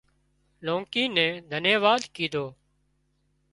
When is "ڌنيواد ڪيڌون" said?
1.51-2.49